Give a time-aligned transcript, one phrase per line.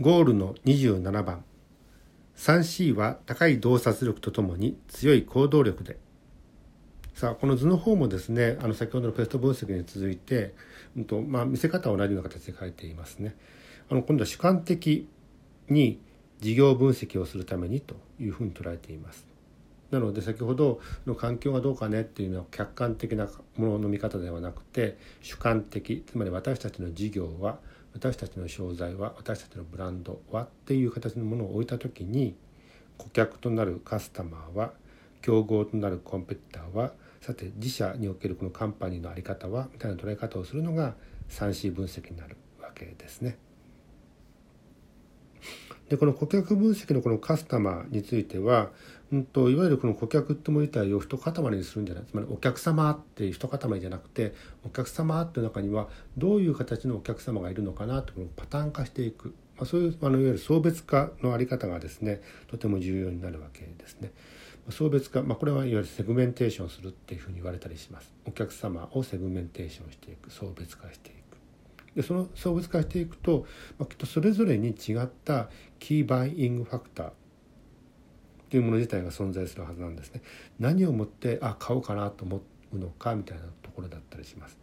[0.00, 1.44] ゴールの27番
[2.36, 5.98] 3C は高い洞察力とともに強い行動力で
[7.14, 10.54] さあこの図の方もですねあの先ほどのペスト分析に続いて、
[10.96, 13.34] うんとまあ、見せ方は同じような形で書いていますね。
[13.90, 15.08] あの今度は主観的
[15.68, 16.00] に
[16.38, 19.27] 事業分析をするためにというふうに捉えています。
[19.90, 27.58] なので先ほどの環境がどうかねっていうのは客観的なものの見方ではなくて主観的つまり私たちの事業は
[27.94, 32.36] 私たちの商材は私たちのブランドはっていう形のものを置いた時に
[32.98, 34.72] 顧客となるカスタマーは
[35.22, 40.94] 競合となるコンペティターはさて自社におけるこのカンパニーの在り方はみたいな捉え方をするのが
[41.30, 43.38] 3C 分析になるわけですね。
[45.88, 48.70] でこの顧客分析のこのカスタマーについては、
[49.10, 52.04] うんと、いわゆるこの顧客っても自体を一塊にするんじゃない？
[52.04, 54.34] つまりお客様っていう一塊じゃなくて
[54.66, 64.12] お客様っていう中にはどういう形のお客様がいるのかなというのパターン化していく、まあ、そういうあのいわゆる層別化の在り方がですねとても重要になるわけですね。
[64.68, 68.12] 層別化、まあ、これはいわゆるセグメンテーションするっていうふうに言われたりします。
[68.26, 71.27] お客様をセグメンテーションしていく層別化していく。
[71.98, 73.44] でその層別化していくと、
[73.76, 75.48] まあ、きっとそれぞれに違った
[75.80, 77.10] key buying factor
[78.50, 80.22] というもの自体が存在するはずなんですね。
[80.60, 82.40] 何をもってあ買おうかなと思
[82.72, 84.56] うのかみたいなところだったりします。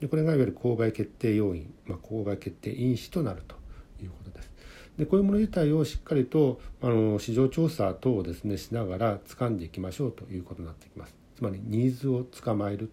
[0.00, 3.54] でこれがいわゆる購買決定要因、まあ、購買決定因子となると
[4.02, 4.50] いうことです。
[4.98, 11.14] でこういうもの自体をしっかりとあの市場調査等をですねしながら掴んでいきましょうということになってきます。
[11.36, 12.90] つまりニーズを捕まえる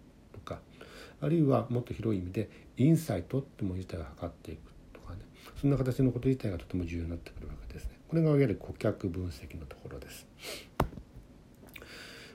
[1.21, 5.19] あるいはもっと広い意味でインサイトってもの自体を測っていくとかね
[5.59, 7.91] そんな形のこと自体がとても重要になってくるわけですね。
[8.07, 10.27] これがいわゆる顧客分析のところです。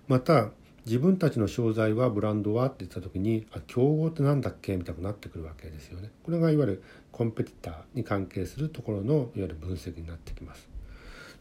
[0.08, 0.50] また
[0.84, 4.76] 自分たちの商材はブランドはって言った時にあ競合って何だっけ？
[4.76, 6.10] みたいになってくるわけですよね。
[6.24, 10.68] これがいわゆるコンペティターに関係するところのいわゆる分析になってきます。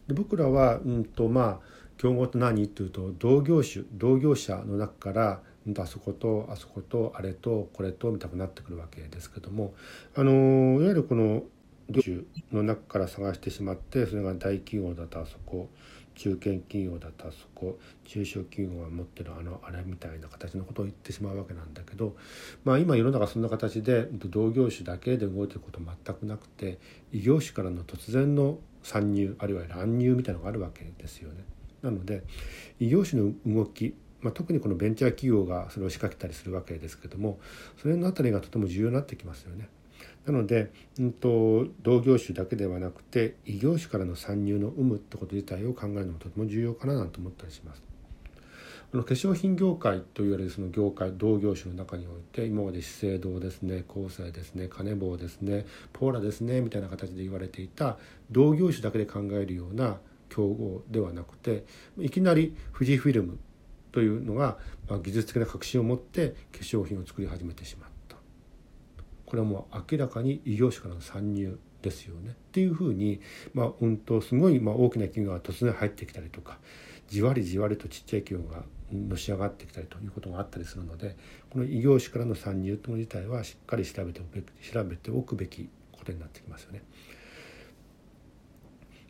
[0.06, 1.60] で僕らは、うんとまあ、
[1.98, 2.62] 競合って何？
[2.62, 5.42] っていうと同業種同業者の中から
[5.78, 9.74] あそことあそことあれとこれとみたくなってくるわけですけども
[10.14, 10.32] あの
[10.80, 11.42] いわゆるこの
[11.88, 12.16] 業種
[12.52, 15.68] の中から探してしまってそれが大企業だとあそこ
[16.14, 22.16] 中堅企業だとあそこ中小企業が持ってるあのあれみたいな形のことを言ってしまうわけなんだけど、
[22.64, 26.78] まあ、今世の中そんな形で同業種だけで動いてること全くなくて
[27.12, 31.44] 異業種からの突然の参入あるいは乱入みたいなのがあるわけですよね。
[31.82, 32.22] なので
[32.78, 37.40] 異業種の動きまあ、特にこのベンチャー企業がそれを仕掛けたりするわけですけども
[37.80, 39.68] それの辺りがとても重要になってきますよね。
[40.26, 47.82] なので、うんと、同業種だけではなくて異業種からの参入の有無ってこと自体を考えるのもとても重要かななんて思ったりします。
[48.94, 57.96] あの化粧品業界といわれるその業界同業種の中において今まで資生堂ですね交際ですねカネボウですねポーラですねみたいな形で言われていた
[58.30, 59.96] 同業種だけで考えるような
[60.28, 61.64] 競合ではなくて
[61.98, 63.38] いきなり富士フィルム
[63.92, 64.58] というのが、
[64.88, 68.16] まあ、技術的な革新を持って化粧品を作り始めてしまった。
[69.26, 72.30] これはもう明らかに異業種からの参入ですよね。
[72.30, 73.20] っていうふうに、
[73.54, 76.58] まあ、うんとすごい、まあ、大きな企業が突然入ってきたりとか
[77.08, 81.16] じわりじわりとちっちゃい企業がのし上がってきたりということがあったりするので
[81.50, 86.82] この異業種からの参入というの自体はしっかり調べておく調べておくべきことになってきますよね。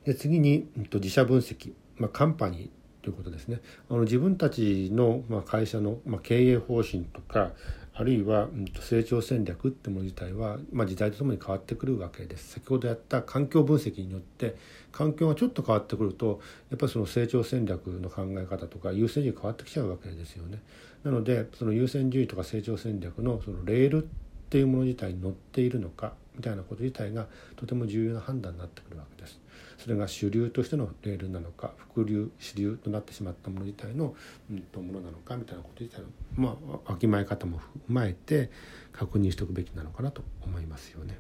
[0.05, 2.71] で次に、うん、と自社分析、まあ、カンパニー
[3.03, 3.61] ということですね。
[3.91, 7.51] あの自分たちの、ま、会社の、ま、経営方針とか
[7.95, 12.53] あるいは、うん、成長戦略ってもの自体は、まあ、時代とともに変わってくるわけです。
[12.55, 14.57] 先ほどやった環境分析によって
[14.93, 20.63] 環境がちょっと変わってくるとやっぱりその成長戦略の考え方とか優先順位変わってきちゃうわけですよね。
[21.05, 24.07] なのでその優先順位とか成長戦略のそのレールっ
[24.49, 27.27] ていうもの自体に乗っているのかみたいなこと自体が
[27.57, 29.42] とても重要な判断になってくるわけです。
[29.83, 34.15] それが主流としてのレールなのか副流主流となってしまったもの自体の、
[34.49, 36.07] うん、とものなのかみたいなこと自体の
[36.37, 36.57] ま
[36.87, 38.53] あわきまえ方も踏まえて
[38.93, 41.19] 確認しておくべきなのかなと思いますよね。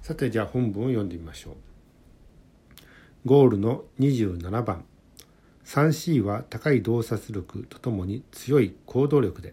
[0.00, 1.54] さてじゃあ本文を読んでみましょう。
[3.26, 4.86] ゴールの27番
[5.66, 9.52] 3C は高い洞察力とともに強い行動力で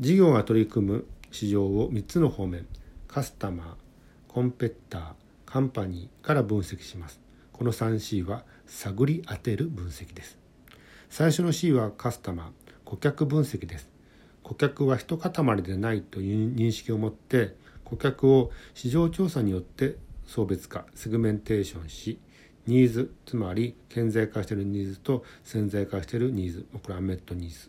[0.00, 2.66] 事業が取り組む市場を3つの方面
[3.08, 3.66] カスタマー
[4.32, 5.21] コンペッター
[5.52, 7.20] カンパニーから分析します。
[7.52, 10.38] この 3C は探り当てる分析です。
[11.10, 12.46] 最初の C はカスタマー、
[12.86, 13.86] 顧客分析です。
[14.42, 17.54] 顧客は一塊でないという認識を持って
[17.84, 22.18] 顧客を市場調査によって層別化セグメンテーションし
[22.66, 27.68] ニーズつまり顕在化しているニーズと潜在化しているニーズこれ unmet needs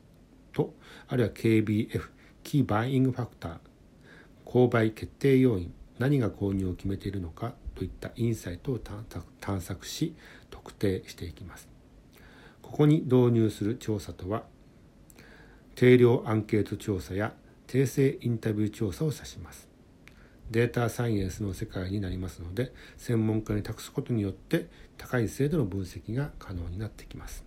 [0.54, 0.74] と
[1.10, 2.02] あるいは KBF
[2.44, 3.58] key buying factor
[4.46, 10.16] 購買決定要因何が購入を決めているのかといったインサイトを探索し
[10.50, 11.68] 特定していきます。
[12.62, 14.44] ここに導入する調査とは
[15.76, 17.34] 定量アンケート調査や
[17.68, 19.68] 定性インタビュー調査を指します。
[20.52, 24.68] データサイエンスの世界になりますので専門家に託すことによって
[24.98, 27.44] 高い精度の分析が可能になってきます。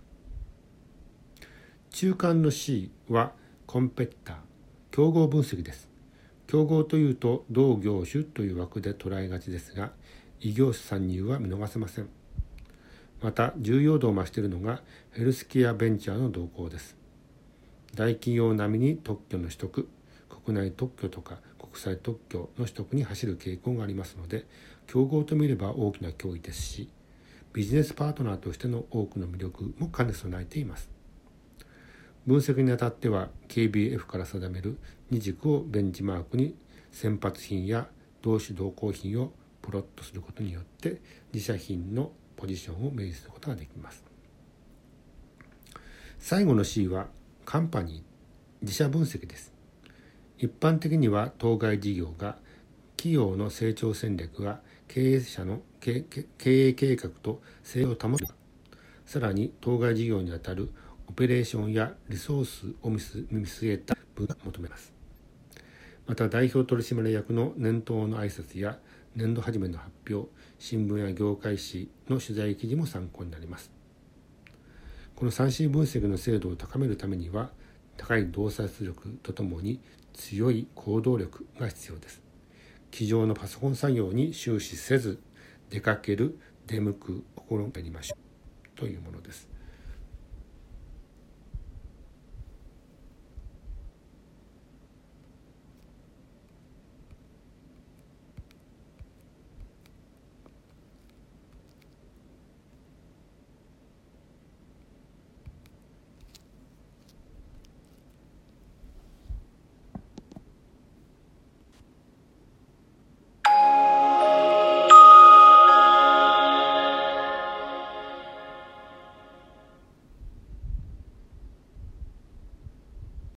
[1.91, 3.31] 中間の C は
[3.65, 4.35] コンペティター
[4.91, 5.86] 競合分析です。
[6.47, 9.91] 競合というと同業種という枠で捉えがちですが
[10.39, 12.09] 異業種参入は見逃せません。
[13.21, 16.95] また重要度を増しているのがヘルスケアベンチャーの動向です。
[17.95, 19.89] 大企業並みに特許の取得
[20.45, 24.45] 国内特許とか国際特許の取得に走る傾向がありますので
[24.87, 26.89] 競合と見れば大きな脅威ですし
[27.53, 30.96] ビジネスパートナーとしての多くの魅力も兼ね備えています。
[32.27, 34.77] 分析にあたっては KBF から定める
[35.11, 36.55] 2軸をベンチマークに
[36.91, 37.87] 先発品や
[38.21, 39.31] 同種同行品を
[39.61, 41.01] プロットすることによって
[41.33, 44.03] 自社品のポジションを明示することができます。
[46.19, 47.07] 最後の C は
[47.45, 48.01] カンパニー
[48.61, 49.53] 自社分析です。
[50.37, 52.37] 一般的には当該事業が
[52.97, 54.59] 企業の成長戦略が
[54.89, 56.03] 経営者の経
[56.43, 58.25] 営計画と性を保つ。
[59.05, 60.69] さらに当該事業にあたる
[61.07, 64.93] オペレーションやリソースを見据えた部が求めます
[66.05, 68.79] また代表取締役の年頭の挨拶や
[69.15, 73.71] 年度初めの発表新聞や業界誌の取材記事も参考になります
[75.17, 77.49] この 3C 分析の精度を高めるためには
[77.97, 79.81] 高い洞察力とともに
[80.13, 82.21] 強い行動力が必要です。
[82.91, 85.19] 机上のパソコン作業に終始せず
[85.69, 89.49] 出かける出向く心をやりましょうというものです。